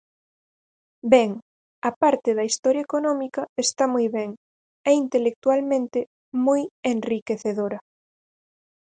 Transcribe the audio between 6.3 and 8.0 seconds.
moi enriquecedora.